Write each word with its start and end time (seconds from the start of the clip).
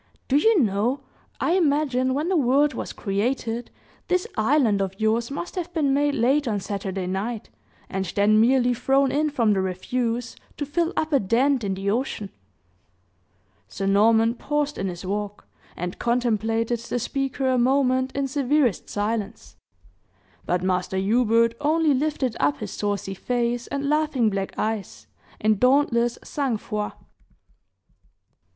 Do 0.27 0.35
you 0.37 0.59
know, 0.59 1.01
I 1.39 1.51
imagine 1.51 2.15
when 2.15 2.27
the 2.27 2.35
world 2.35 2.73
was 2.73 2.91
created, 2.91 3.69
this 4.07 4.25
island 4.35 4.81
of 4.81 4.99
yours 4.99 5.29
must 5.29 5.53
have 5.53 5.71
been 5.75 5.93
made 5.93 6.15
late 6.15 6.47
on 6.47 6.59
Saturday 6.59 7.05
night, 7.05 7.51
and 7.87 8.03
then 8.15 8.41
merely 8.41 8.73
thrown 8.73 9.11
in 9.11 9.29
from 9.29 9.53
the 9.53 9.61
refuse 9.61 10.35
to 10.57 10.65
fill 10.65 10.91
up 10.97 11.13
a 11.13 11.19
dent 11.19 11.63
in 11.63 11.75
the 11.75 11.91
ocean." 11.91 12.31
Sir 13.67 13.85
Norman 13.85 14.33
paused 14.33 14.79
in 14.79 14.87
his 14.87 15.05
walk, 15.05 15.45
and 15.77 15.99
contemplated 15.99 16.79
the 16.79 16.97
speaker 16.97 17.47
a 17.47 17.59
moment 17.59 18.11
in 18.13 18.27
severest 18.27 18.89
silence. 18.89 19.55
But 20.47 20.63
Master 20.63 20.97
Hubert 20.97 21.53
only 21.61 21.93
lifted 21.93 22.35
up 22.39 22.57
his 22.57 22.71
saucy 22.71 23.13
face 23.13 23.67
and 23.67 23.87
laughing 23.87 24.31
black 24.31 24.57
eyes, 24.57 25.05
in 25.39 25.59
dauntless 25.59 26.17
sang 26.23 26.57
froid. 26.57 26.93